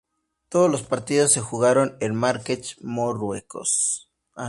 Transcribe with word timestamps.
Todos 0.49 0.67
los 0.71 0.81
partidos 0.81 1.31
se 1.31 1.41
jugaron 1.41 1.95
en 1.99 2.15
Marrakech, 2.15 2.77
Marruecos. 2.81 4.09